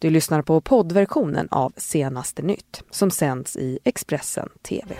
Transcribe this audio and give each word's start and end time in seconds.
Du 0.00 0.10
lyssnar 0.10 0.42
på 0.42 0.60
poddversionen 0.60 1.48
av 1.50 1.72
Senaste 1.76 2.42
nytt 2.42 2.82
som 2.90 3.10
sänds 3.10 3.56
i 3.56 3.78
Expressen 3.84 4.48
TV. 4.62 4.96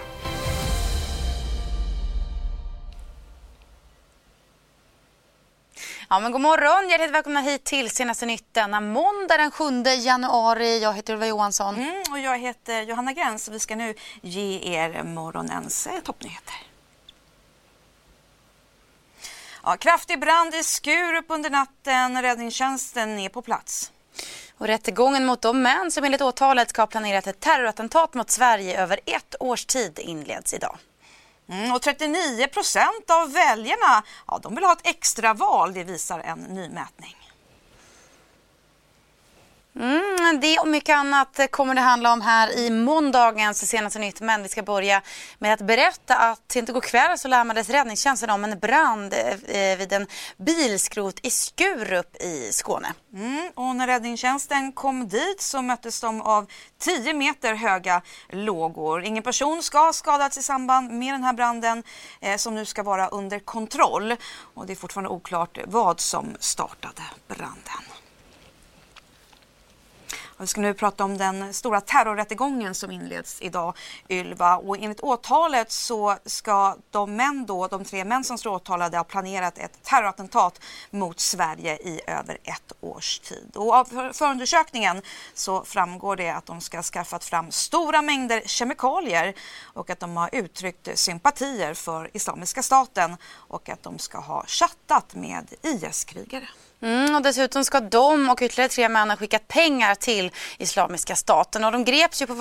Ja, 6.09 6.21
men 6.21 6.33
god 6.33 6.41
morgon, 6.41 6.89
hjärtligt 6.91 7.11
välkomna 7.11 7.41
hit 7.41 7.65
till 7.65 7.91
Senaste 7.91 8.27
nytt 8.27 8.55
denna 8.55 8.81
måndag 8.81 9.37
den 9.37 9.51
7 9.51 9.65
januari. 9.99 10.82
Jag 10.82 10.95
heter 10.95 11.12
Ulva 11.12 11.27
Johansson. 11.27 11.75
Mm, 11.75 12.03
och 12.11 12.19
jag 12.19 12.39
heter 12.39 12.82
Johanna 12.82 13.12
Gräns 13.12 13.48
och 13.48 13.55
vi 13.55 13.59
ska 13.59 13.77
nu 13.77 13.95
ge 14.23 14.75
er 14.75 15.03
morgonens 15.03 15.87
eh, 15.87 16.01
toppnyheter. 16.01 16.55
Ja, 19.62 19.77
kraftig 19.77 20.21
brand 20.21 20.55
i 20.55 20.62
Skurup 20.62 21.27
under 21.29 21.51
natten. 21.51 22.23
Räddningstjänsten 22.23 23.19
är 23.19 23.29
på 23.29 23.43
plats. 23.43 23.93
Och 24.61 24.66
rättegången 24.66 25.27
mot 25.27 25.42
de 25.42 25.62
män 25.62 25.90
som 25.90 26.04
enligt 26.04 26.20
åtalet 26.20 26.70
ska 26.70 26.82
ha 26.82 26.87
planerat 26.87 27.27
ett 27.27 27.41
terrorattentat 27.41 28.14
mot 28.14 28.30
Sverige 28.30 28.82
över 28.82 29.01
ett 29.06 29.34
års 29.41 29.66
tid 29.66 29.98
inleds 29.98 30.55
idag. 30.55 30.78
Mm, 31.48 31.73
och 31.73 31.82
39 31.82 32.46
procent 32.46 33.10
av 33.10 33.32
väljarna 33.32 34.02
ja, 34.27 34.38
de 34.42 34.54
vill 34.54 34.65
ha 34.65 34.73
ett 34.73 34.87
extraval, 34.87 35.73
det 35.74 35.84
visar 35.84 36.18
en 36.18 36.38
ny 36.38 36.68
mätning. 36.68 37.20
Mm, 39.80 40.41
det 40.41 40.59
och 40.59 40.69
mycket 40.69 40.97
annat 40.97 41.41
kommer 41.51 41.75
det 41.75 41.80
handla 41.80 42.12
om 42.12 42.21
här 42.21 42.59
i 42.59 42.71
måndagens 42.71 43.69
senaste 43.69 43.98
nytt. 43.98 44.21
Men 44.21 44.43
vi 44.43 44.48
ska 44.48 44.62
börja 44.62 45.02
med 45.38 45.52
att 45.52 45.61
berätta 45.61 46.16
att 46.16 46.52
sent 46.52 46.69
igår 46.69 46.80
kväll 46.80 47.19
så 47.19 47.29
larmades 47.29 47.69
räddningstjänsten 47.69 48.30
om 48.30 48.45
en 48.45 48.59
brand 48.59 49.15
eh, 49.48 49.79
vid 49.79 49.93
en 49.93 50.07
bilskrot 50.37 51.21
i 51.23 51.30
Skurup 51.30 52.16
i 52.23 52.52
Skåne. 52.52 52.93
Mm, 53.15 53.51
och 53.55 53.77
när 53.77 53.87
räddningstjänsten 53.87 54.73
kom 54.73 55.09
dit 55.09 55.41
så 55.41 55.62
möttes 55.62 56.01
de 56.01 56.23
av 56.23 56.47
10 56.79 57.15
meter 57.15 57.55
höga 57.55 58.02
lågor. 58.29 59.04
Ingen 59.04 59.23
person 59.23 59.63
ska 59.63 59.79
ha 59.79 59.93
skadats 59.93 60.38
i 60.38 60.43
samband 60.43 60.91
med 60.91 61.15
den 61.15 61.24
här 61.24 61.32
branden 61.32 61.82
eh, 62.21 62.37
som 62.37 62.54
nu 62.54 62.65
ska 62.65 62.82
vara 62.82 63.09
under 63.09 63.38
kontroll. 63.38 64.16
Och 64.54 64.66
det 64.66 64.72
är 64.72 64.76
fortfarande 64.76 65.10
oklart 65.10 65.59
vad 65.66 66.00
som 66.00 66.37
startade 66.41 67.03
branden. 67.28 67.90
Vi 70.41 70.47
ska 70.47 70.60
nu 70.60 70.75
prata 70.75 71.05
om 71.05 71.19
den 71.19 71.55
stora 71.55 71.81
terrorrättegången 71.81 72.75
som 72.75 72.91
inleds 72.91 73.41
idag, 73.41 73.77
Ylva. 74.09 74.56
Och 74.56 74.78
enligt 74.78 75.00
åtalet 75.00 75.72
så 75.72 76.16
ska 76.25 76.77
de 76.91 77.16
män 77.16 77.47
då, 77.47 77.66
de 77.66 77.84
tre 77.84 78.05
män 78.05 78.25
som 78.25 78.38
står 78.38 78.50
åtalade 78.50 78.97
ha 78.97 79.05
planerat 79.05 79.59
ett 79.59 79.82
terrorattentat 79.82 80.60
mot 80.91 81.21
Sverige 81.21 81.77
i 81.77 82.00
över 82.06 82.38
ett 82.44 82.72
års 82.81 83.19
tid. 83.19 83.56
Och 83.56 83.75
av 83.75 83.84
förundersökningen 84.12 85.03
så 85.34 85.65
framgår 85.65 86.16
det 86.16 86.31
att 86.31 86.47
de 86.47 86.60
ska 86.60 86.78
ha 86.78 86.82
skaffat 86.82 87.25
fram 87.25 87.50
stora 87.50 88.03
mängder 88.03 88.43
kemikalier 88.47 89.34
och 89.62 89.91
att 89.91 90.00
de 90.00 90.16
har 90.16 90.31
uttryckt 90.32 90.99
sympatier 90.99 91.75
för 91.75 92.10
Islamiska 92.12 92.62
staten 92.62 93.16
och 93.32 93.69
att 93.69 93.82
de 93.82 93.99
ska 93.99 94.19
ha 94.19 94.44
chattat 94.47 95.15
med 95.15 95.54
IS-krigare. 95.62 96.49
Mm, 96.82 97.14
och 97.14 97.22
dessutom 97.22 97.64
ska 97.64 97.81
de 97.81 98.31
och 98.31 98.42
ytterligare 98.42 98.69
tre 98.69 98.88
män 98.88 99.10
ha 99.10 99.16
skickat 99.16 99.48
pengar 99.48 99.94
till 99.94 100.31
Islamiska 100.59 101.16
staten. 101.16 101.64
Och 101.64 101.72
de 101.72 101.84
greps 101.84 102.22
ju 102.22 102.26
på 102.26 102.34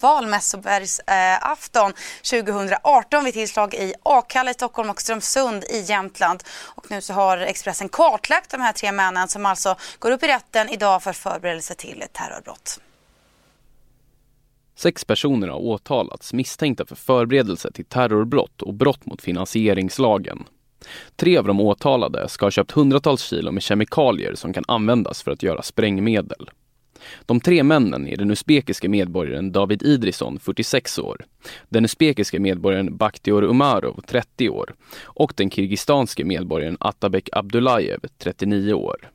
valmässobergsafton 0.00 1.90
eh, 1.90 2.42
2018 2.42 3.24
vid 3.24 3.34
tillslag 3.34 3.74
i 3.74 3.94
Akalla 4.02 4.50
i 4.50 4.54
Stockholm 4.54 4.90
och 4.90 5.00
Strömsund 5.00 5.64
i 5.64 5.80
Jämtland. 5.80 6.42
Och 6.60 6.90
nu 6.90 7.00
så 7.00 7.12
har 7.12 7.38
Expressen 7.38 7.88
kartlagt 7.88 8.50
de 8.50 8.60
här 8.60 8.72
tre 8.72 8.92
männen 8.92 9.28
som 9.28 9.46
alltså 9.46 9.76
går 9.98 10.10
upp 10.10 10.22
i 10.22 10.26
rätten 10.26 10.68
idag 10.68 11.02
för 11.02 11.12
förberedelse 11.12 11.74
till 11.74 12.02
ett 12.02 12.12
terrorbrott. 12.12 12.80
Sex 14.76 15.04
personer 15.04 15.48
har 15.48 15.58
åtalats 15.58 16.32
misstänkta 16.32 16.86
för 16.86 16.96
förberedelse 16.96 17.72
till 17.72 17.84
terrorbrott 17.84 18.62
och 18.62 18.74
brott 18.74 19.06
mot 19.06 19.22
finansieringslagen. 19.22 20.44
Tre 21.16 21.36
av 21.36 21.44
de 21.44 21.60
åtalade 21.60 22.28
ska 22.28 22.46
ha 22.46 22.50
köpt 22.50 22.70
hundratals 22.70 23.22
kilo 23.22 23.52
med 23.52 23.62
kemikalier 23.62 24.34
som 24.34 24.52
kan 24.52 24.64
användas 24.68 25.22
för 25.22 25.30
att 25.30 25.42
göra 25.42 25.62
sprängmedel. 25.62 26.50
De 27.26 27.40
tre 27.40 27.62
männen 27.62 28.08
är 28.08 28.16
den 28.16 28.30
usbekiske 28.30 28.88
medborgaren 28.88 29.52
David 29.52 29.82
Idrisson, 29.82 30.38
46 30.38 30.98
år, 30.98 31.24
den 31.68 31.84
usbekiske 31.84 32.38
medborgaren 32.38 32.96
Bakhtior 32.96 33.42
Umarov, 33.44 34.00
30 34.06 34.48
år 34.48 34.74
och 35.02 35.32
den 35.36 35.50
kirgistanske 35.50 36.24
medborgaren 36.24 36.76
Atabek 36.80 37.28
Abdullajev, 37.32 38.00
39 38.18 38.72
år. 38.72 39.10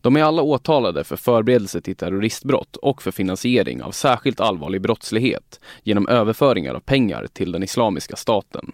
De 0.00 0.16
är 0.16 0.22
alla 0.22 0.42
åtalade 0.42 1.04
för 1.04 1.16
förberedelse 1.16 1.80
till 1.80 1.96
terroristbrott 1.96 2.76
och 2.76 3.02
för 3.02 3.10
finansiering 3.10 3.82
av 3.82 3.90
särskilt 3.90 4.40
allvarlig 4.40 4.80
brottslighet 4.80 5.60
genom 5.82 6.08
överföringar 6.08 6.74
av 6.74 6.80
pengar 6.80 7.26
till 7.32 7.52
den 7.52 7.62
Islamiska 7.62 8.16
staten. 8.16 8.72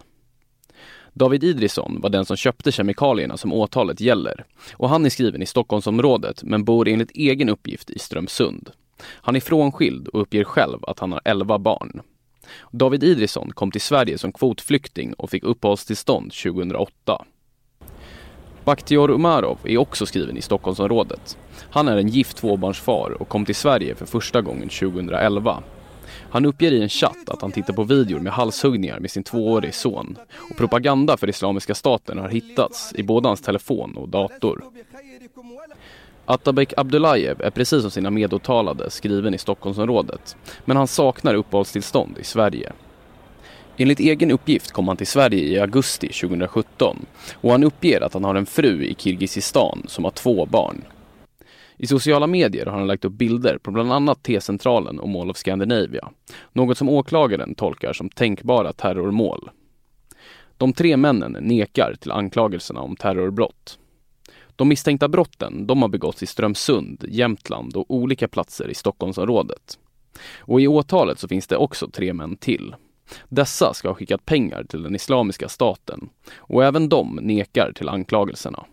David 1.19 1.45
Idrisson 1.45 2.01
var 2.01 2.11
den 2.11 2.25
som 2.25 2.37
köpte 2.37 2.73
kemikalierna 2.73 3.37
som 3.37 3.53
åtalet 3.53 4.01
gäller 4.01 4.45
och 4.73 4.89
han 4.89 5.07
är 5.07 5.11
skriven 5.11 5.43
i 5.43 5.47
Stockholmsområdet 5.47 6.43
men 6.43 6.65
bor 6.65 6.89
enligt 6.89 7.11
egen 7.11 7.49
uppgift 7.49 7.91
i 7.91 7.99
Strömsund. 7.99 8.71
Han 9.03 9.37
är 9.37 9.41
frånskild 9.41 10.09
och 10.09 10.21
uppger 10.21 10.45
själv 10.45 10.79
att 10.83 10.99
han 10.99 11.13
har 11.13 11.21
11 11.25 11.59
barn. 11.59 12.01
David 12.71 13.05
Idrisson 13.05 13.53
kom 13.55 13.71
till 13.71 13.81
Sverige 13.81 14.19
som 14.19 14.33
kvotflykting 14.33 15.15
och 15.15 15.31
fick 15.31 15.45
uppehållstillstånd 15.45 16.33
2008. 16.33 17.25
Bakhtior 18.65 19.11
Umarov 19.11 19.59
är 19.65 19.79
också 19.79 20.07
skriven 20.07 20.37
i 20.37 20.43
Stockholmsområdet. 20.43 21.39
Han 21.71 21.89
är 21.89 21.97
en 21.97 22.09
gift 22.09 22.37
tvåbarnsfar 22.37 23.17
och 23.21 23.29
kom 23.29 23.45
till 23.45 23.55
Sverige 23.55 23.95
för 23.95 24.07
första 24.07 24.41
gången 24.41 24.69
2011 24.69 25.63
han 26.31 26.45
uppger 26.45 26.73
i 26.73 26.83
en 26.83 26.89
chatt 26.89 27.29
att 27.29 27.43
han 27.43 27.53
tittar 27.53 27.75
på 27.75 27.85
videor 27.85 28.21
med 28.21 28.33
halshuggningar 28.33 29.01
med 29.01 29.11
sin 29.11 29.23
tvåårige 29.23 29.73
son 29.73 30.17
och 30.51 30.57
propaganda 30.57 31.17
för 31.17 31.29
Islamiska 31.29 31.75
staten 31.75 32.19
har 32.19 32.29
hittats 32.29 32.93
i 32.95 33.03
både 33.03 33.29
hans 33.29 33.41
telefon 33.41 33.97
och 33.97 34.09
dator. 34.09 34.65
Atabek 36.25 36.73
Abdullajev 36.77 37.43
är 37.43 37.51
precis 37.51 37.83
som 37.83 37.91
sina 37.91 38.11
medåtalade 38.11 38.91
skriven 38.91 39.35
i 39.35 39.39
Stockholmsområdet 39.39 40.37
men 40.65 40.77
han 40.77 40.87
saknar 40.87 41.35
uppehållstillstånd 41.35 42.19
i 42.19 42.25
Sverige. 42.25 42.73
Enligt 43.77 44.01
egen 44.01 44.31
uppgift 44.31 44.73
kom 44.73 44.89
han 44.89 44.97
till 44.97 45.07
Sverige 45.07 45.45
i 45.45 45.61
augusti 45.61 46.09
2017 46.09 47.07
och 47.35 47.51
han 47.51 47.65
uppger 47.65 48.01
att 48.01 48.15
han 48.15 48.25
har 48.25 48.35
en 48.35 48.47
fru 48.47 48.85
i 48.85 48.95
Kirgizistan 48.95 49.83
som 49.87 50.05
har 50.05 50.11
två 50.11 50.47
barn. 50.47 50.83
I 51.79 51.87
sociala 51.87 52.27
medier 52.27 52.67
har 52.67 52.79
han 52.79 52.87
lagt 52.87 53.05
upp 53.05 53.13
bilder 53.13 53.59
på 53.59 53.71
bland 53.71 53.93
annat 53.93 54.23
T-centralen 54.23 54.99
och 54.99 55.09
Mall 55.09 55.31
of 55.31 55.37
Scandinavia. 55.37 56.11
Något 56.53 56.79
som 56.79 56.89
åklagaren 56.89 57.55
tolkar 57.55 57.93
som 57.93 58.11
tänkbara 58.11 58.73
terrormål. 58.73 59.51
De 60.57 60.73
tre 60.73 60.97
männen 60.97 61.33
nekar 61.33 61.95
till 62.01 62.13
anklagelserna 62.13 62.81
om 62.81 62.97
terrorbrott. 62.97 63.79
De 64.57 64.69
misstänkta 64.69 65.09
brotten 65.09 65.67
de 65.67 65.83
har 65.83 65.89
begåtts 65.89 66.23
i 66.23 66.27
Strömsund, 66.27 67.05
Jämtland 67.09 67.77
och 67.77 67.87
olika 67.89 68.29
platser 68.29 68.69
i 68.69 68.75
Stockholmsområdet. 68.75 69.79
Och 70.39 70.61
i 70.61 70.69
åtalet 70.69 71.19
så 71.19 71.29
finns 71.29 71.47
det 71.47 71.57
också 71.57 71.91
tre 71.91 72.13
män 72.13 72.37
till. 72.37 72.75
Dessa 73.29 73.75
ska 73.75 73.89
ha 73.89 73.95
skickat 73.95 74.25
pengar 74.25 74.65
till 74.65 74.83
den 74.83 74.95
Islamiska 74.95 75.49
staten 75.49 76.09
och 76.37 76.65
även 76.65 76.89
de 76.89 77.19
nekar 77.23 77.73
till 77.73 77.89
anklagelserna. 77.89 78.65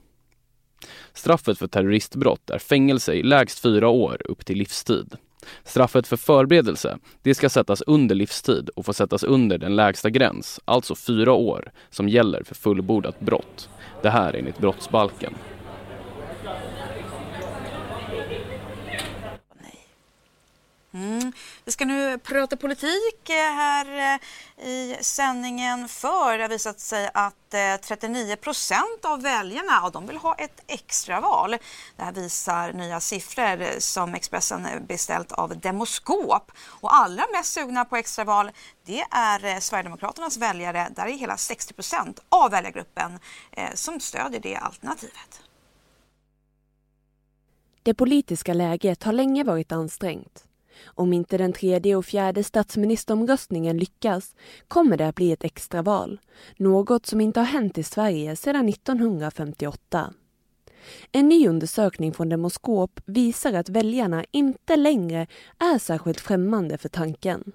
Straffet 1.15 1.57
för 1.57 1.67
terroristbrott 1.67 2.49
är 2.49 2.59
fängelse 2.59 3.13
i 3.13 3.23
lägst 3.23 3.59
fyra 3.59 3.87
år 3.87 4.21
upp 4.25 4.45
till 4.45 4.57
livstid. 4.57 5.15
Straffet 5.63 6.07
för 6.07 6.17
förberedelse, 6.17 6.97
det 7.21 7.35
ska 7.35 7.49
sättas 7.49 7.81
under 7.81 8.15
livstid 8.15 8.69
och 8.69 8.85
få 8.85 8.93
sättas 8.93 9.23
under 9.23 9.57
den 9.57 9.75
lägsta 9.75 10.09
gräns, 10.09 10.59
alltså 10.65 10.95
fyra 10.95 11.33
år, 11.33 11.71
som 11.89 12.09
gäller 12.09 12.43
för 12.43 12.55
fullbordat 12.55 13.19
brott. 13.19 13.69
Det 14.01 14.09
här 14.09 14.33
enligt 14.33 14.57
brottsbalken. 14.57 15.33
Mm. 20.95 21.31
Vi 21.65 21.71
ska 21.71 21.85
nu 21.85 22.17
prata 22.17 22.57
politik 22.57 23.29
eh, 23.29 23.35
här 23.35 24.13
eh, 24.13 24.67
i 24.67 24.97
sändningen 25.01 25.87
för 25.87 26.37
det 26.37 26.43
har 26.43 26.49
visat 26.49 26.79
sig 26.79 27.09
att 27.13 27.53
eh, 27.53 27.75
39 27.81 28.35
procent 28.35 29.05
av 29.05 29.21
väljarna 29.21 29.71
ja, 29.83 29.89
de 29.93 30.07
vill 30.07 30.17
ha 30.17 30.35
ett 30.35 30.63
extraval. 30.67 31.51
Det 31.97 32.03
här 32.03 32.11
visar 32.11 32.73
nya 32.73 32.99
siffror 32.99 33.79
som 33.79 34.15
Expressen 34.15 34.67
beställt 34.87 35.31
av 35.31 35.59
Demoskop. 35.59 36.51
Och 36.67 36.95
allra 36.95 37.23
mest 37.33 37.53
sugna 37.53 37.85
på 37.85 37.95
extraval 37.95 38.51
det 38.85 39.05
är 39.11 39.59
Sverigedemokraternas 39.59 40.37
väljare. 40.37 40.89
Där 40.95 41.05
är 41.05 41.17
hela 41.17 41.37
60 41.37 41.73
procent 41.73 42.19
av 42.29 42.51
väljargruppen 42.51 43.19
som 43.73 43.99
stödjer 43.99 44.39
det 44.39 44.55
alternativet. 44.55 45.41
Det 47.83 47.93
politiska 47.93 48.53
läget 48.53 49.03
har 49.03 49.13
länge 49.13 49.43
varit 49.43 49.71
ansträngt. 49.71 50.45
Om 50.85 51.13
inte 51.13 51.37
den 51.37 51.53
tredje 51.53 51.95
och 51.95 52.05
fjärde 52.05 52.43
statsministeromröstningen 52.43 53.77
lyckas 53.77 54.35
kommer 54.67 54.97
det 54.97 55.07
att 55.07 55.15
bli 55.15 55.31
ett 55.31 55.43
extraval, 55.43 56.19
något 56.57 57.05
som 57.05 57.21
inte 57.21 57.39
har 57.39 57.47
hänt 57.47 57.77
i 57.77 57.83
Sverige 57.83 58.35
sedan 58.35 58.69
1958. 58.69 60.13
En 61.11 61.29
ny 61.29 61.47
undersökning 61.47 62.13
från 62.13 62.29
Demoskop 62.29 62.99
visar 63.05 63.53
att 63.53 63.69
väljarna 63.69 64.25
inte 64.31 64.75
längre 64.75 65.27
är 65.59 65.77
särskilt 65.77 66.19
främmande 66.19 66.77
för 66.77 66.89
tanken. 66.89 67.51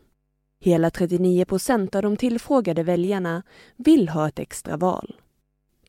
Hela 0.65 0.91
39 0.91 1.45
procent 1.45 1.95
av 1.95 2.03
de 2.03 2.17
tillfrågade 2.17 2.83
väljarna 2.83 3.43
vill 3.77 4.09
ha 4.09 4.29
ett 4.29 4.39
extraval. 4.39 5.17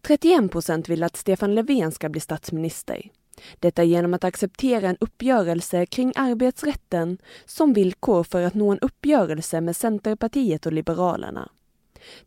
31 0.02 0.52
procent 0.52 0.90
vill 0.90 1.04
att 1.04 1.18
Stefan 1.18 1.56
Löfven 1.56 1.92
ska 1.92 2.10
bli 2.10 2.22
statsminister. 2.22 3.10
Detta 3.60 3.84
genom 3.84 4.14
att 4.14 4.24
acceptera 4.24 4.90
en 4.90 4.98
uppgörelse 5.00 5.86
kring 5.86 6.14
arbetsrätten 6.16 7.18
som 7.46 7.74
villkor 7.74 8.24
för 8.24 8.42
att 8.42 8.54
nå 8.54 8.72
en 8.72 8.80
uppgörelse 8.80 9.62
med 9.62 9.76
Centerpartiet 9.76 10.66
och 10.66 10.74
Liberalerna. 10.74 11.50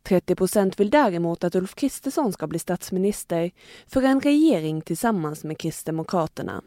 30 0.02 0.34
procent 0.34 0.80
vill 0.80 0.90
däremot 0.90 1.44
att 1.44 1.54
Ulf 1.54 1.74
Kristersson 1.74 2.32
ska 2.32 2.46
bli 2.46 2.58
statsminister 2.58 3.50
för 3.86 4.02
en 4.02 4.20
regering 4.20 4.80
tillsammans 4.80 5.44
med 5.44 5.58
Kristdemokraterna. 5.58 6.62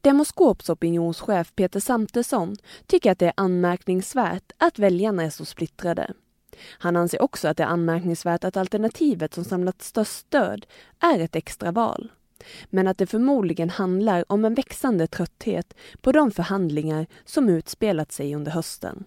Demoskops 0.00 0.70
opinionschef 0.70 1.52
Peter 1.56 1.80
Samtesson 1.80 2.56
tycker 2.86 3.12
att 3.12 3.18
det 3.18 3.26
är 3.26 3.32
anmärkningsvärt 3.36 4.52
att 4.58 4.78
väljarna 4.78 5.22
är 5.22 5.30
så 5.30 5.44
splittrade. 5.44 6.12
Han 6.78 6.96
anser 6.96 7.22
också 7.22 7.48
att 7.48 7.56
det 7.56 7.62
är 7.62 7.66
anmärkningsvärt 7.66 8.44
att 8.44 8.56
alternativet 8.56 9.34
som 9.34 9.44
samlat 9.44 9.82
störst 9.82 10.12
stöd 10.12 10.66
är 11.00 11.18
ett 11.18 11.36
extraval. 11.36 12.10
Men 12.70 12.88
att 12.88 12.98
det 12.98 13.06
förmodligen 13.06 13.70
handlar 13.70 14.24
om 14.32 14.44
en 14.44 14.54
växande 14.54 15.06
trötthet 15.06 15.74
på 16.00 16.12
de 16.12 16.30
förhandlingar 16.30 17.06
som 17.24 17.48
utspelat 17.48 18.12
sig 18.12 18.34
under 18.34 18.52
hösten. 18.52 19.04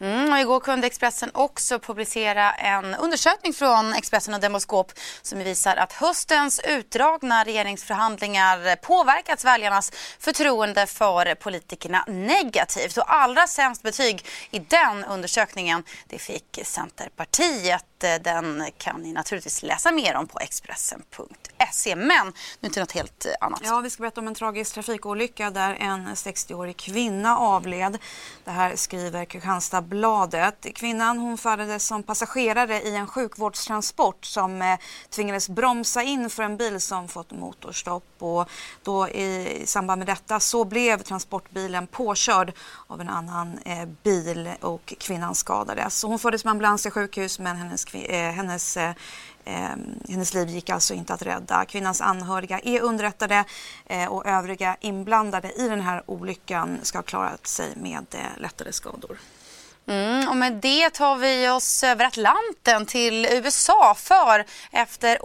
Mm, 0.00 0.32
och 0.32 0.38
igår 0.38 0.60
kunde 0.60 0.86
Expressen 0.86 1.30
också 1.34 1.78
publicera 1.78 2.52
en 2.52 2.94
undersökning 2.94 3.52
från 3.52 3.94
Expressen 3.94 4.34
och 4.34 4.40
Demoskop 4.40 4.92
som 5.22 5.38
visar 5.38 5.76
att 5.76 5.92
höstens 5.92 6.60
utdragna 6.68 7.44
regeringsförhandlingar 7.44 8.76
påverkat 8.76 9.44
väljarnas 9.44 9.92
förtroende 10.18 10.86
för 10.86 11.34
politikerna 11.34 12.04
negativt. 12.06 12.96
Och 12.96 13.14
allra 13.14 13.46
sämst 13.46 13.82
betyg 13.82 14.26
i 14.50 14.58
den 14.58 15.04
undersökningen 15.04 15.82
det 16.08 16.18
fick 16.18 16.58
Centerpartiet. 16.64 17.87
Eh, 18.04 18.22
den 18.22 18.64
kan 18.78 19.00
ni 19.00 19.12
naturligtvis 19.12 19.62
läsa 19.62 19.92
mer 19.92 20.14
om 20.16 20.26
på 20.26 20.38
Expressen.se. 20.38 21.96
Men 21.96 22.32
nu 22.60 22.68
till 22.68 22.80
något 22.80 22.92
helt 22.92 23.26
eh, 23.26 23.32
annat. 23.40 23.60
Ja, 23.64 23.80
vi 23.80 23.90
ska 23.90 24.00
berätta 24.00 24.20
om 24.20 24.28
en 24.28 24.34
tragisk 24.34 24.74
trafikolycka 24.74 25.50
där 25.50 25.74
en 25.80 26.08
60-årig 26.08 26.76
kvinna 26.76 27.38
avled. 27.38 27.98
Det 28.44 28.50
här 28.50 28.76
skriver 28.76 29.24
Kristianstadsbladet. 29.24 30.66
Kvinnan 30.74 31.18
hon 31.18 31.38
färdades 31.38 31.86
som 31.86 32.02
passagerare 32.02 32.82
i 32.82 32.96
en 32.96 33.06
sjukvårdstransport 33.06 34.24
som 34.24 34.62
eh, 34.62 34.78
tvingades 35.10 35.48
bromsa 35.48 36.02
in 36.02 36.30
för 36.30 36.42
en 36.42 36.56
bil 36.56 36.80
som 36.80 37.08
fått 37.08 37.30
motorstopp. 37.30 38.04
Och 38.18 38.48
då 38.82 39.08
i, 39.08 39.62
samband 39.66 39.98
med 39.98 40.06
detta 40.06 40.40
så 40.40 40.64
blev 40.64 41.02
transportbilen 41.02 41.86
påkörd 41.86 42.52
av 42.86 43.00
en 43.00 43.08
annan 43.08 43.58
bil 44.02 44.50
och 44.60 44.94
kvinnan 44.98 45.34
skadades. 45.34 46.02
hon 46.02 46.18
fördes 46.18 46.44
med 46.44 46.50
ambulans 46.50 46.82
till 46.82 46.90
sjukhus 46.90 47.38
men 47.38 47.56
hennes, 47.56 47.87
Eh, 47.94 48.32
hennes 48.32 48.76
eh, 48.76 48.92
hennes 50.08 50.34
liv 50.34 50.48
gick 50.48 50.70
alltså 50.70 50.94
inte 50.94 51.14
att 51.14 51.22
rädda. 51.22 51.64
Kvinnans 51.64 52.00
anhöriga 52.00 52.58
är 52.58 52.80
underrättade 52.80 53.44
eh, 53.86 54.06
och 54.06 54.26
övriga 54.26 54.76
inblandade 54.80 55.52
i 55.52 55.68
den 55.68 55.80
här 55.80 56.02
olyckan 56.06 56.78
ska 56.82 56.98
ha 56.98 57.02
klarat 57.02 57.46
sig 57.46 57.76
med 57.76 58.06
lättare 58.36 58.72
skador. 58.72 59.18
Mm, 59.88 60.28
och 60.28 60.36
med 60.36 60.52
det 60.52 60.90
tar 60.90 61.16
vi 61.16 61.48
oss 61.48 61.84
över 61.84 62.04
Atlanten 62.04 62.86
till 62.86 63.26
USA 63.26 63.94
för 63.98 64.44
efter 64.72 65.18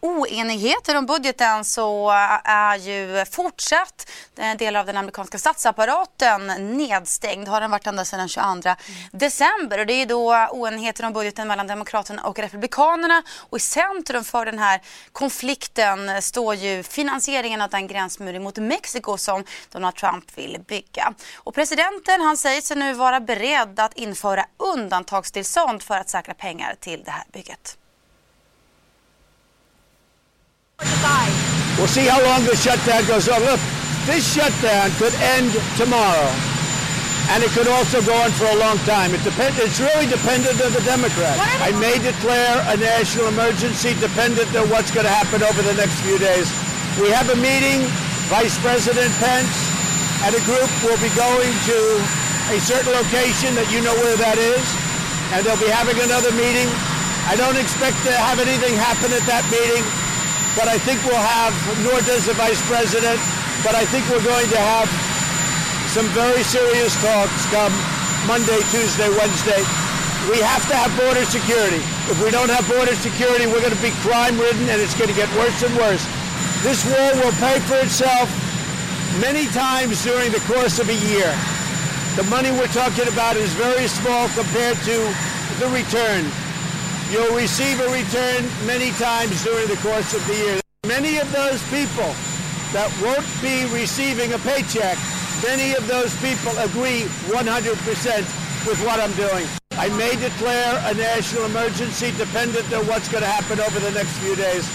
oenigheter 0.00 0.96
om 0.96 1.06
budgeten 1.06 1.64
så 1.64 2.10
är 2.44 2.76
ju 2.76 3.24
fortsatt 3.30 4.10
eh, 4.38 4.56
delar 4.56 4.80
av 4.80 4.86
den 4.86 4.96
amerikanska 4.96 5.38
statsapparaten 5.38 6.46
nedstängd. 6.76 7.48
Har 7.48 7.60
den 7.60 7.70
varit 7.70 7.86
ända 7.86 8.04
sedan 8.04 8.18
den 8.18 8.28
22 8.28 8.74
december 9.12 9.78
och 9.78 9.86
det 9.86 9.92
är 9.92 10.06
då 10.06 10.46
oenigheter 10.50 11.06
om 11.06 11.12
budgeten 11.12 11.48
mellan 11.48 11.66
Demokraterna 11.66 12.22
och 12.22 12.38
Republikanerna 12.38 13.22
och 13.50 13.58
i 13.58 13.60
centrum 13.60 14.24
för 14.24 14.46
den 14.46 14.58
här 14.58 14.80
konflikten 15.12 16.22
står 16.22 16.54
ju 16.54 16.82
finansieringen 16.82 17.60
av 17.60 17.70
den 17.70 17.86
gränsmur 17.86 18.40
mot 18.40 18.58
Mexiko 18.58 19.16
som 19.16 19.44
Donald 19.70 19.94
Trump 19.94 20.38
vill 20.38 20.58
bygga. 20.68 21.14
Och 21.36 21.54
presidenten 21.54 22.20
han 22.20 22.36
säger 22.36 22.60
sig 22.60 22.76
nu 22.76 22.92
vara 22.92 23.20
beredd 23.20 23.80
att 23.80 23.98
införa 24.02 24.44
undantagstillstånd 24.74 25.82
för 25.82 25.94
att 25.94 26.10
säkra 26.10 26.34
pengar 26.34 26.74
till 26.80 27.02
det 27.04 27.10
här 27.10 27.24
bygget. 27.32 27.78
We'll 31.78 31.88
see 31.88 32.08
how 32.08 32.20
long 32.22 32.44
the 32.50 32.56
shutdown 32.56 33.02
goes 33.06 33.28
on. 33.28 33.40
Look, 33.50 33.60
this 34.06 34.24
shutdown 34.34 34.90
could 34.98 35.14
end 35.36 35.52
tomorrow. 35.76 36.30
And 37.30 37.42
it 37.44 37.50
could 37.54 37.68
also 37.68 38.02
go 38.02 38.14
on 38.24 38.30
for 38.40 38.46
a 38.46 38.58
long 38.66 38.78
time. 38.78 39.14
It 39.14 39.24
depend, 39.24 39.54
it's 39.58 39.80
really 39.80 40.06
dependent 40.06 40.60
on 40.66 40.72
the 40.72 40.84
Democrats. 40.94 41.40
I 41.68 41.70
may 41.86 41.96
declare 42.10 42.56
a 42.74 42.76
national 42.76 43.28
emergency 43.28 43.94
dependent 44.00 44.50
on 44.56 44.68
what's 44.70 44.90
going 44.90 45.06
to 45.06 45.16
happen 45.20 45.42
over 45.42 45.62
the 45.62 45.74
next 45.82 45.96
few 46.06 46.18
days. 46.18 46.46
We 47.00 47.08
have 47.10 47.30
a 47.30 47.36
meeting, 47.36 47.80
Vice 48.28 48.58
President 48.58 49.12
Pence 49.24 49.72
and 50.24 50.36
a 50.36 50.44
group 50.46 50.70
will 50.84 50.98
be 51.02 51.10
going 51.18 51.52
to 51.66 51.78
a 52.50 52.58
certain 52.58 52.90
location 52.90 53.54
that 53.54 53.70
you 53.70 53.78
know 53.84 53.94
where 54.02 54.18
that 54.18 54.34
is, 54.34 54.64
and 55.30 55.46
they'll 55.46 55.60
be 55.62 55.70
having 55.70 55.94
another 56.02 56.34
meeting. 56.34 56.66
I 57.30 57.38
don't 57.38 57.54
expect 57.54 58.02
to 58.02 58.12
have 58.12 58.42
anything 58.42 58.74
happen 58.74 59.14
at 59.14 59.22
that 59.30 59.46
meeting, 59.46 59.86
but 60.58 60.66
I 60.66 60.74
think 60.82 60.98
we'll 61.06 61.22
have, 61.22 61.54
nor 61.86 62.02
does 62.02 62.26
the 62.26 62.34
Vice 62.34 62.58
President, 62.66 63.22
but 63.62 63.78
I 63.78 63.86
think 63.86 64.02
we're 64.10 64.24
going 64.26 64.50
to 64.50 64.58
have 64.58 64.90
some 65.94 66.08
very 66.16 66.42
serious 66.42 66.96
talks 66.98 67.46
come 67.54 67.70
Monday, 68.26 68.58
Tuesday, 68.74 69.06
Wednesday. 69.06 69.62
We 70.30 70.42
have 70.42 70.66
to 70.70 70.74
have 70.74 70.90
border 70.98 71.22
security. 71.26 71.82
If 72.10 72.18
we 72.22 72.30
don't 72.30 72.50
have 72.50 72.66
border 72.66 72.94
security, 72.98 73.46
we're 73.46 73.62
going 73.62 73.74
to 73.74 73.84
be 73.84 73.94
crime 74.02 74.38
ridden 74.38 74.66
and 74.70 74.82
it's 74.82 74.94
going 74.94 75.10
to 75.10 75.18
get 75.18 75.30
worse 75.38 75.62
and 75.62 75.74
worse. 75.78 76.02
This 76.62 76.86
war 76.86 77.10
will 77.22 77.34
pay 77.42 77.58
for 77.66 77.78
itself 77.82 78.30
many 79.20 79.46
times 79.50 80.02
during 80.02 80.30
the 80.30 80.40
course 80.46 80.78
of 80.78 80.88
a 80.88 80.98
year. 81.10 81.30
The 82.12 82.24
money 82.24 82.50
we're 82.50 82.66
talking 82.66 83.08
about 83.08 83.36
is 83.36 83.48
very 83.54 83.88
small 83.88 84.28
compared 84.36 84.76
to 84.84 84.96
the 85.58 85.68
return. 85.72 86.28
You'll 87.10 87.34
receive 87.34 87.80
a 87.80 87.88
return 87.88 88.44
many 88.66 88.90
times 89.00 89.42
during 89.42 89.66
the 89.66 89.78
course 89.80 90.12
of 90.12 90.20
the 90.26 90.36
year. 90.36 90.60
Many 90.86 91.16
of 91.16 91.32
those 91.32 91.62
people 91.72 92.12
that 92.76 92.92
won't 93.00 93.24
be 93.40 93.64
receiving 93.72 94.34
a 94.34 94.38
paycheck, 94.44 94.98
many 95.40 95.72
of 95.72 95.88
those 95.88 96.12
people 96.20 96.52
agree 96.60 97.08
100% 97.32 97.40
with 98.68 98.78
what 98.84 99.00
I'm 99.00 99.12
doing. 99.12 99.48
I 99.80 99.88
may 99.96 100.12
declare 100.16 100.84
a 100.84 100.92
national 100.92 101.46
emergency 101.46 102.12
dependent 102.18 102.70
on 102.74 102.86
what's 102.88 103.08
going 103.08 103.24
to 103.24 103.30
happen 103.30 103.58
over 103.58 103.80
the 103.80 103.90
next 103.92 104.12
few 104.18 104.36
days. 104.36 104.68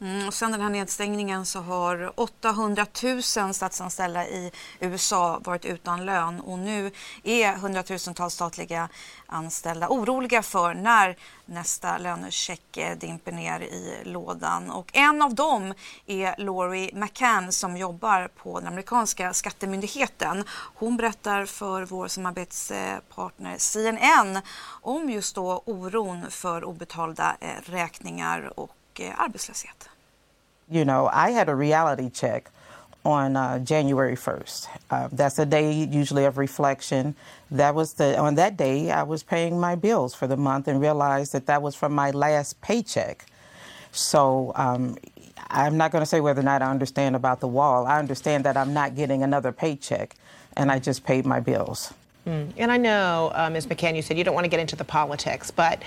Mm, 0.00 0.26
och 0.26 0.34
sen 0.34 0.52
den 0.52 0.60
här 0.60 0.70
nedstängningen 0.70 1.46
så 1.46 1.60
har 1.60 2.12
800 2.20 2.86
000 3.02 3.22
statsanställda 3.54 4.26
i 4.26 4.52
USA 4.80 5.40
varit 5.44 5.64
utan 5.64 6.04
lön 6.06 6.40
och 6.40 6.58
nu 6.58 6.90
är 7.22 7.52
hundratusentals 7.52 8.34
statliga 8.34 8.88
anställda 9.26 9.88
oroliga 9.88 10.42
för 10.42 10.74
när 10.74 11.16
nästa 11.46 11.98
lönecheck 11.98 12.76
eh, 12.76 12.96
dimper 12.98 13.32
ner 13.32 13.60
i 13.60 14.02
lådan. 14.04 14.70
Och 14.70 14.90
en 14.92 15.22
av 15.22 15.34
dem 15.34 15.74
är 16.06 16.34
Laurie 16.38 16.90
McCann 16.94 17.52
som 17.52 17.76
jobbar 17.76 18.28
på 18.28 18.60
den 18.60 18.68
amerikanska 18.68 19.32
skattemyndigheten. 19.32 20.44
Hon 20.74 20.96
berättar 20.96 21.46
för 21.46 21.82
vår 21.82 22.08
samarbetspartner 22.08 23.58
CNN 23.58 24.40
om 24.82 25.10
just 25.10 25.34
då 25.34 25.62
oron 25.64 26.30
för 26.30 26.64
obetalda 26.64 27.36
eh, 27.40 27.70
räkningar 27.70 28.52
och 28.60 28.76
eh, 29.00 29.12
arbetslöshet. 29.16 29.88
You 30.68 30.84
know, 30.84 31.08
I 31.12 31.30
had 31.30 31.48
a 31.48 31.54
reality 31.54 32.10
check 32.10 32.50
on 33.04 33.36
uh, 33.36 33.58
January 33.60 34.16
1st. 34.16 34.66
Uh, 34.90 35.08
that's 35.12 35.38
a 35.38 35.46
day 35.46 35.72
usually 35.84 36.24
of 36.24 36.38
reflection. 36.38 37.14
That 37.52 37.74
was 37.74 37.94
the 37.94 38.18
on 38.18 38.34
that 38.34 38.56
day 38.56 38.90
I 38.90 39.04
was 39.04 39.22
paying 39.22 39.60
my 39.60 39.76
bills 39.76 40.14
for 40.14 40.26
the 40.26 40.36
month 40.36 40.66
and 40.66 40.80
realized 40.80 41.32
that 41.32 41.46
that 41.46 41.62
was 41.62 41.76
from 41.76 41.92
my 41.92 42.10
last 42.10 42.60
paycheck. 42.60 43.26
So 43.92 44.52
um, 44.56 44.96
I'm 45.48 45.76
not 45.76 45.92
going 45.92 46.02
to 46.02 46.06
say 46.06 46.20
whether 46.20 46.40
or 46.40 46.44
not 46.44 46.62
I 46.62 46.70
understand 46.70 47.14
about 47.14 47.40
the 47.40 47.48
wall. 47.48 47.86
I 47.86 47.98
understand 47.98 48.44
that 48.44 48.56
I'm 48.56 48.74
not 48.74 48.96
getting 48.96 49.22
another 49.22 49.52
paycheck, 49.52 50.16
and 50.56 50.72
I 50.72 50.80
just 50.80 51.04
paid 51.04 51.24
my 51.24 51.40
bills. 51.40 51.94
Mm. 52.26 52.52
And 52.56 52.72
I 52.72 52.76
know, 52.76 53.30
uh, 53.34 53.48
Ms. 53.50 53.68
McCann, 53.68 53.94
you 53.94 54.02
said 54.02 54.18
you 54.18 54.24
don't 54.24 54.34
want 54.34 54.44
to 54.44 54.48
get 54.48 54.58
into 54.58 54.74
the 54.74 54.84
politics, 54.84 55.52
but 55.52 55.80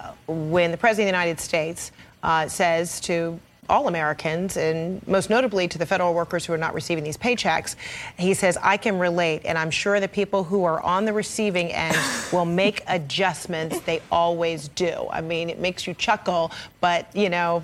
uh, 0.00 0.10
when 0.26 0.72
the 0.72 0.76
President 0.76 1.08
of 1.08 1.12
the 1.12 1.18
United 1.18 1.40
States 1.40 1.92
uh, 2.24 2.48
says 2.48 2.98
to 3.00 3.38
all 3.68 3.88
Americans, 3.88 4.56
and 4.56 5.06
most 5.06 5.30
notably 5.30 5.68
to 5.68 5.78
the 5.78 5.86
federal 5.86 6.12
workers 6.14 6.44
who 6.44 6.52
are 6.52 6.58
not 6.58 6.74
receiving 6.74 7.04
these 7.04 7.16
paychecks. 7.16 7.76
He 8.18 8.34
says, 8.34 8.58
I 8.62 8.76
can 8.76 8.98
relate, 8.98 9.42
and 9.44 9.56
I'm 9.56 9.70
sure 9.70 10.00
the 10.00 10.08
people 10.08 10.44
who 10.44 10.64
are 10.64 10.80
on 10.80 11.04
the 11.04 11.12
receiving 11.12 11.70
end 11.72 11.96
will 12.32 12.44
make 12.44 12.82
adjustments. 12.88 13.80
They 13.80 14.02
always 14.10 14.68
do. 14.68 15.06
I 15.10 15.20
mean, 15.20 15.48
it 15.48 15.58
makes 15.58 15.86
you 15.86 15.94
chuckle, 15.94 16.50
but, 16.80 17.14
you 17.14 17.30
know, 17.30 17.62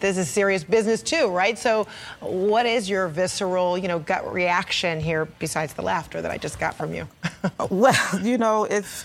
this 0.00 0.18
is 0.18 0.28
serious 0.28 0.64
business 0.64 1.00
too, 1.02 1.28
right? 1.28 1.56
So, 1.56 1.86
what 2.20 2.66
is 2.66 2.90
your 2.90 3.06
visceral, 3.06 3.78
you 3.78 3.86
know, 3.86 4.00
gut 4.00 4.32
reaction 4.32 5.00
here 5.00 5.26
besides 5.38 5.74
the 5.74 5.82
laughter 5.82 6.20
that 6.20 6.30
I 6.30 6.38
just 6.38 6.58
got 6.58 6.74
from 6.74 6.92
you? 6.92 7.06
well, 7.70 8.20
you 8.20 8.36
know, 8.36 8.64
it's 8.64 9.04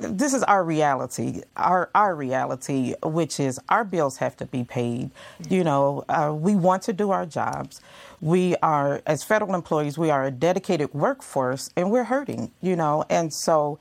this 0.00 0.34
is 0.34 0.42
our 0.44 0.62
reality, 0.64 1.42
our 1.56 1.90
our 1.94 2.14
reality, 2.14 2.94
which 3.02 3.40
is 3.40 3.58
our 3.68 3.84
bills 3.84 4.18
have 4.18 4.36
to 4.36 4.46
be 4.46 4.64
paid. 4.64 5.10
You 5.48 5.64
know, 5.64 6.04
uh, 6.08 6.34
we 6.34 6.56
want 6.56 6.82
to 6.84 6.92
do 6.92 7.10
our 7.10 7.26
jobs. 7.26 7.80
We 8.20 8.56
are, 8.56 9.00
as 9.06 9.22
federal 9.22 9.54
employees, 9.54 9.96
we 9.96 10.10
are 10.10 10.24
a 10.24 10.30
dedicated 10.30 10.92
workforce, 10.92 11.70
and 11.76 11.90
we're 11.90 12.04
hurting. 12.04 12.50
You 12.60 12.76
know, 12.76 13.04
and 13.08 13.32
so 13.32 13.78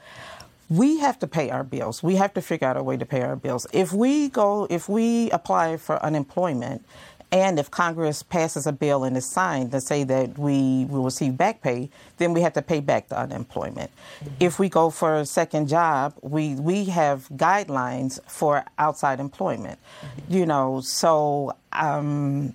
we 0.69 0.99
have 0.99 1.19
to 1.19 1.27
pay 1.27 1.49
our 1.49 1.63
bills. 1.63 2.03
We 2.03 2.15
have 2.15 2.33
to 2.33 2.41
figure 2.41 2.67
out 2.67 2.77
a 2.77 2.83
way 2.83 2.97
to 2.97 3.05
pay 3.05 3.21
our 3.21 3.35
bills. 3.35 3.67
If 3.73 3.93
we 3.93 4.29
go, 4.29 4.67
if 4.69 4.89
we 4.89 5.29
apply 5.31 5.77
for 5.77 6.03
unemployment, 6.03 6.85
and 7.31 7.59
if 7.59 7.69
Congress 7.69 8.23
passes 8.23 8.65
a 8.65 8.71
bill 8.71 9.03
and 9.03 9.17
is 9.17 9.29
signed 9.29 9.71
to 9.71 9.81
say 9.81 10.03
that 10.05 10.37
we 10.37 10.85
will 10.85 11.03
receive 11.03 11.35
back 11.37 11.61
pay, 11.61 11.89
then 12.17 12.33
we 12.33 12.41
have 12.41 12.53
to 12.53 12.61
pay 12.61 12.79
back 12.79 13.09
the 13.09 13.19
unemployment. 13.19 13.91
Mm-hmm. 14.19 14.33
If 14.39 14.59
we 14.59 14.69
go 14.69 14.89
for 14.89 15.15
a 15.15 15.25
second 15.25 15.67
job, 15.67 16.13
we, 16.21 16.55
we 16.55 16.85
have 16.85 17.27
guidelines 17.29 18.19
for 18.27 18.63
outside 18.77 19.19
employment. 19.19 19.77
Mm-hmm. 20.01 20.33
You 20.33 20.45
know, 20.45 20.81
so 20.81 21.53
um, 21.73 22.53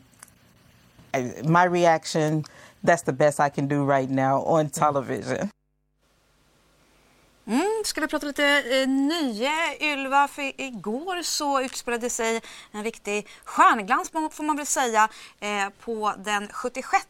my 1.45 1.64
reaction, 1.64 2.45
that's 2.83 3.02
the 3.02 3.12
best 3.12 3.41
I 3.41 3.50
can 3.50 3.69
do 3.69 3.85
right 3.85 4.09
now 4.09 4.43
on 4.43 4.71
television. 4.71 5.50
Mm, 7.47 7.83
ska 7.85 8.01
vi 8.01 8.07
prata 8.07 8.27
lite 8.27 8.45
eh, 8.45 8.89
nya 8.89 9.53
Ylva? 9.81 10.29
För 10.29 10.61
igår 10.61 11.23
så 11.23 11.61
utspelade 11.61 12.11
sig 12.11 12.41
en 12.73 12.85
riktig 12.85 13.29
stjärnglans 13.45 14.11
får 14.11 14.43
man 14.43 14.57
väl 14.57 14.67
säga 14.67 15.09
eh, 15.41 15.69
på 15.85 16.15
den 16.19 16.49
76 16.49 17.07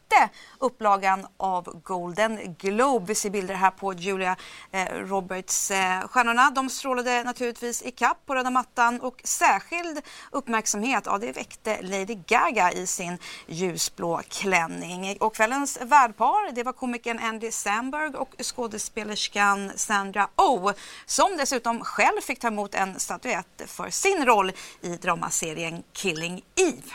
upplagan 0.59 1.27
av 1.37 1.81
Golden 1.83 2.55
Globe. 2.59 3.05
Vi 3.09 3.15
ser 3.15 3.31
bilder 3.31 3.55
här 3.55 3.71
på 3.71 3.93
Julia 3.93 4.37
eh, 4.71 4.87
Roberts. 4.87 5.71
Eh, 5.71 6.09
stjärnorna 6.09 6.51
de 6.51 6.71
strålade 6.71 7.23
naturligtvis 7.23 7.83
i 7.83 7.91
kapp 7.91 8.27
på 8.27 8.35
röda 8.35 8.51
mattan 8.51 9.01
och 9.01 9.21
särskild 9.25 10.01
uppmärksamhet 10.31 11.03
ja, 11.07 11.19
det 11.19 11.33
väckte 11.33 11.83
Lady 11.83 12.15
Gaga 12.15 12.73
i 12.73 12.87
sin 12.87 13.19
ljusblå 13.47 14.21
klänning. 14.29 15.17
Och 15.21 15.35
kvällens 15.35 15.79
värdpar 15.83 16.53
det 16.53 16.63
var 16.63 16.73
komikern 16.73 17.19
Andy 17.19 17.51
Samberg 17.51 18.15
och 18.15 18.35
skådespelerskan 18.43 19.73
Sandra 19.77 20.22
Sandra 20.23 20.29
Oh 20.37 20.73
som 21.07 21.37
dessutom 21.37 21.85
själv 21.85 22.21
fick 22.21 22.41
ta 22.41 22.49
emot 22.49 22.75
en 22.75 23.01
statyett 23.01 23.63
för 23.67 23.91
sin 23.91 24.25
roll 24.27 24.53
i 24.81 24.89
dramaserien 24.89 25.83
Killing 25.93 26.45
Eve. 26.57 26.93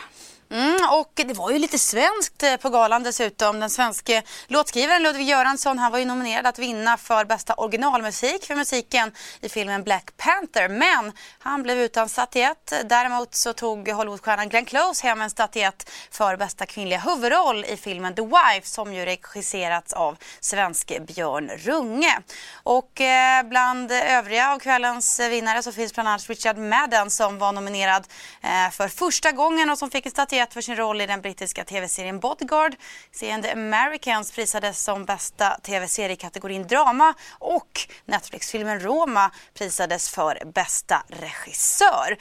Mm, 0.50 0.76
och 0.90 1.12
det 1.14 1.34
var 1.34 1.50
ju 1.50 1.58
lite 1.58 1.78
svenskt 1.78 2.42
eh, 2.42 2.56
på 2.56 2.70
galan 2.70 3.02
dessutom. 3.02 3.60
Den 3.60 3.70
svenske 3.70 4.22
låtskrivaren 4.46 5.02
Ludvig 5.02 5.28
Göransson 5.28 5.78
han 5.78 5.92
var 5.92 5.98
ju 5.98 6.04
nominerad 6.04 6.46
att 6.46 6.58
vinna 6.58 6.96
för 6.96 7.24
bästa 7.24 7.54
originalmusik 7.54 8.44
för 8.44 8.54
musiken 8.54 9.12
i 9.40 9.48
filmen 9.48 9.82
Black 9.82 10.16
Panther. 10.16 10.68
Men 10.68 11.12
han 11.38 11.62
blev 11.62 11.78
utan 11.78 12.08
statyett. 12.08 12.72
Däremot 12.84 13.34
så 13.34 13.52
tog 13.52 13.88
Hollywoodstjärnan 13.88 14.48
Glenn 14.48 14.64
Close 14.64 15.06
hem 15.06 15.20
en 15.20 15.30
statyett 15.30 15.90
för 16.10 16.36
bästa 16.36 16.66
kvinnliga 16.66 16.98
huvudroll 16.98 17.64
i 17.64 17.76
filmen 17.76 18.14
The 18.14 18.22
Wife 18.22 18.68
som 18.68 18.94
ju 18.94 19.04
regisserats 19.04 19.92
av 19.92 20.16
svenske 20.40 21.00
Björn 21.00 21.50
Runge. 21.56 22.18
Och 22.62 23.00
eh, 23.00 23.42
bland 23.42 23.92
övriga 23.92 24.52
av 24.52 24.58
kvällens 24.58 25.20
vinnare 25.20 25.62
så 25.62 25.72
finns 25.72 25.94
bland 25.94 26.08
annat 26.08 26.28
Richard 26.28 26.58
Madden 26.58 27.10
som 27.10 27.38
var 27.38 27.52
nominerad 27.52 28.06
eh, 28.42 28.70
för 28.72 28.88
första 28.88 29.32
gången 29.32 29.70
och 29.70 29.78
som 29.78 29.90
fick 29.90 30.06
en 30.06 30.12
statyett 30.12 30.37
noterat 30.38 30.54
för 30.54 30.60
sin 30.60 30.76
roll 30.76 31.00
i 31.00 31.06
den 31.06 31.20
brittiska 31.20 31.64
tv-serien 31.64 32.20
Bodyguard. 32.20 32.76
Serien 33.12 33.42
The 33.42 33.50
Americans 33.50 34.32
prisades 34.32 34.84
som 34.84 35.04
bästa 35.04 35.58
tv-serie 35.62 36.12
i 36.12 36.16
kategorin 36.16 36.66
drama 36.66 37.14
och 37.38 37.80
Netflix-filmen 38.04 38.80
Roma 38.80 39.30
prisades 39.54 40.10
för 40.10 40.42
bästa 40.54 41.02
regissör. 41.08 42.16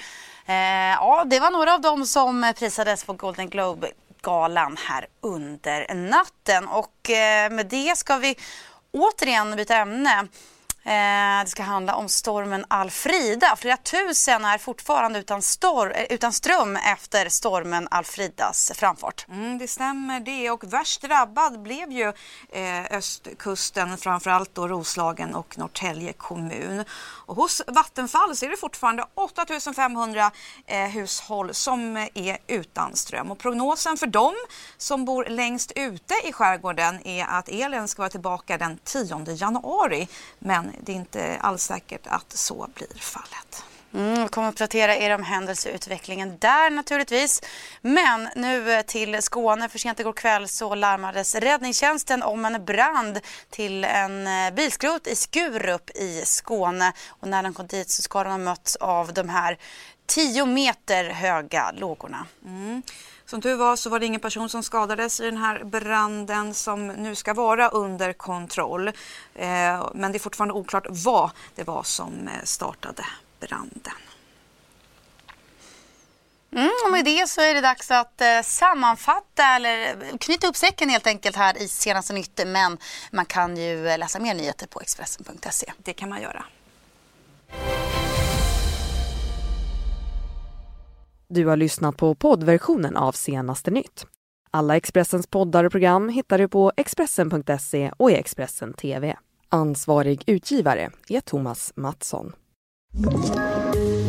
Eh, 0.46 0.56
ja, 0.56 1.24
det 1.26 1.40
var 1.40 1.52
några 1.52 1.74
av 1.74 1.82
dem 1.82 2.06
som 2.06 2.54
prisades 2.60 3.04
på 3.04 3.14
Golden 3.14 3.50
Globe 3.50 3.92
galan 4.22 4.78
här 4.78 5.08
under 5.22 5.94
natten 5.94 6.68
och 6.68 7.10
eh, 7.10 7.52
med 7.52 7.66
det 7.66 7.98
ska 7.98 8.18
vi 8.18 8.36
återigen 8.92 9.56
byta 9.56 9.76
ämne. 9.76 10.28
Eh, 10.88 11.44
det 11.44 11.50
ska 11.50 11.64
handla 11.64 11.96
om 11.96 12.10
stormen 12.10 12.66
Alfrida. 12.68 13.56
Flera 13.56 13.78
tusen 13.78 14.46
är 14.46 14.58
fortfarande 14.58 15.20
utan, 15.20 15.42
stor, 15.42 15.98
eh, 15.98 16.04
utan 16.10 16.34
ström 16.34 16.76
efter 16.76 17.30
stormen 17.30 17.88
Alfridas 17.92 18.72
framfart. 18.76 19.26
Mm, 19.30 19.58
det 19.58 19.68
stämmer 19.68 20.20
det 20.20 20.52
och 20.52 20.74
värst 20.74 21.02
drabbad 21.02 21.62
blev 21.62 21.92
ju 21.92 22.14
eh, 22.50 22.98
östkusten, 22.98 23.98
framförallt 23.98 24.56
då 24.56 24.68
Roslagen 24.68 25.36
och 25.36 25.58
Norrtälje 25.58 26.14
kommun. 26.14 26.84
Och 27.26 27.36
hos 27.36 27.62
Vattenfall 27.68 28.36
så 28.36 28.46
är 28.46 28.50
det 28.50 28.58
fortfarande 28.58 29.06
8500 29.16 30.32
eh, 30.66 30.80
hushåll 30.80 31.54
som 31.54 31.98
är 32.14 32.38
utan 32.48 32.96
ström. 32.96 33.32
Och 33.32 33.38
prognosen 33.40 33.98
för 33.98 34.08
dem 34.08 34.36
som 34.78 35.06
bor 35.06 35.26
längst 35.26 35.72
ute 35.76 36.14
i 36.24 36.34
skärgården 36.34 37.08
är 37.08 37.26
att 37.26 37.50
elen 37.50 37.88
ska 37.88 38.02
vara 38.02 38.10
tillbaka 38.10 38.58
den 38.58 38.80
10 38.84 39.26
januari. 39.36 40.08
Men 40.40 40.77
det 40.82 40.92
är 40.92 40.96
inte 40.96 41.38
alls 41.42 41.64
säkert 41.64 42.08
att 42.08 42.32
så 42.32 42.68
blir 42.76 43.00
fallet. 43.00 43.64
Mm, 43.94 44.24
vi 44.24 44.30
kommer 44.30 44.48
att 44.48 44.54
uppdatera 44.54 44.96
er 44.96 45.16
om 45.16 45.24
händelseutvecklingen 45.24 46.38
där 46.40 46.70
naturligtvis. 46.70 47.42
Men 47.82 48.30
nu 48.36 48.84
till 48.84 49.22
Skåne. 49.22 49.70
För 49.70 49.80
sent 49.80 50.00
igår 50.00 50.14
kväll 50.14 50.48
så 50.48 50.76
larmades 50.76 51.36
räddningstjänsten 51.36 52.24
om 52.24 52.46
en 52.46 52.66
brand 52.66 53.20
till 53.50 53.84
en 53.84 54.28
eh, 54.28 54.54
bilskrot 54.54 55.08
i 55.08 55.16
Skurup 55.16 55.90
i 55.90 56.22
Skåne. 56.26 56.94
Och 57.08 57.28
när 57.28 57.44
de 57.44 57.54
kom 57.54 57.68
dit 57.68 57.90
så 57.90 58.02
ska 58.02 58.24
de 58.24 58.30
ha 58.30 58.38
mötts 58.38 58.76
av 58.76 59.14
de 59.14 59.30
här 59.30 59.58
10 60.06 60.46
meter 60.46 61.10
höga 61.10 61.72
lågorna. 61.72 62.26
Mm. 62.46 62.82
Som 63.28 63.42
tur 63.42 63.56
var 63.56 63.76
så 63.76 63.90
var 63.90 64.00
det 64.00 64.06
ingen 64.06 64.22
person 64.22 64.50
som 64.50 64.64
skadades 64.64 65.20
i 65.20 65.26
den 65.26 65.38
här 65.38 65.64
branden 65.64 66.54
som 66.54 66.88
nu 66.88 67.16
ska 67.16 67.34
vara 67.34 67.70
under 67.70 68.14
kontroll. 68.14 68.88
Eh, 68.88 69.90
men 69.94 70.12
det 70.12 70.18
är 70.18 70.20
fortfarande 70.20 70.54
oklart 70.54 70.86
vad 70.90 71.30
det 71.56 71.64
var 71.64 71.84
som 71.84 72.28
eh, 72.28 72.44
startade 72.44 73.06
branden. 73.40 73.94
Mm, 76.52 76.72
och 76.86 76.92
med 76.92 77.06
det 77.06 77.30
så 77.30 77.42
är 77.42 77.54
det 77.54 77.62
dags 77.62 77.92
att 77.92 78.22
eh, 78.22 78.42
sammanfatta 78.44 79.44
eller 79.44 79.96
knyta 80.18 80.48
upp 80.48 80.56
säcken 80.56 80.90
helt 80.90 81.08
enkelt 81.08 81.36
här 81.36 81.62
i 81.62 81.68
senaste 81.68 82.14
nytt. 82.14 82.42
Men 82.46 82.78
man 83.12 83.26
kan 83.26 83.58
ju 83.58 83.98
läsa 83.98 84.20
mer 84.20 84.34
nyheter 84.34 84.68
på 84.68 84.82
Expressen.se. 84.82 85.74
Det 85.78 85.94
kan 85.94 86.10
man 86.10 86.22
göra. 86.22 86.46
Du 91.30 91.46
har 91.46 91.58
lyssnat 91.58 91.98
på 91.98 92.16
poddversionen 92.16 92.98
av 92.98 93.12
Senaste 93.12 93.72
nytt. 93.72 94.06
Alla 94.52 94.78
Expressens 94.78 95.28
poddar 95.28 95.64
och 95.64 95.72
program 95.72 96.10
hittar 96.10 96.38
du 96.38 96.48
på 96.48 96.72
Expressen.se 96.78 97.92
och 97.98 98.12
i 98.12 98.16
Expressen 98.16 98.74
TV. 98.74 99.16
Ansvarig 99.50 100.24
utgivare 100.28 100.92
är 101.10 101.22
Thomas 101.22 101.74
Mattsson. 101.76 102.32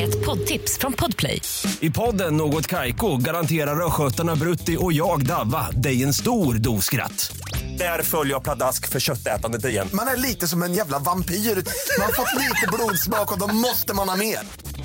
Ett 0.00 0.26
poddtips 0.26 0.78
från 0.78 0.92
Podplay. 0.92 1.42
I 1.80 1.90
podden 1.90 2.37
Något 2.37 2.66
Kaiko 2.66 3.16
garanterar 3.16 3.87
östgötarna 3.87 4.37
Brutti 4.37 4.76
och 4.80 4.92
jag, 4.92 5.26
Davva, 5.26 5.70
dig 5.70 6.02
en 6.02 6.14
stor 6.14 6.54
dos 6.54 6.84
skratt. 6.84 7.37
Där 7.78 8.02
följer 8.02 8.34
jag 8.34 8.42
pladask 8.42 8.88
för 8.88 9.00
köttätandet 9.00 9.64
igen. 9.64 9.88
Man 9.92 10.06
är 10.08 10.16
lite 10.16 10.48
som 10.48 10.62
en 10.62 10.75
jävla 10.75 10.98
vampyr. 10.98 11.34
Man 11.34 12.06
har 12.06 12.12
fått 12.12 12.34
lite 12.34 12.66
blodsmak 12.72 13.32
och 13.32 13.38
då 13.38 13.54
måste 13.54 13.94
man 13.94 14.08
ha 14.08 14.16
mer. 14.16 14.38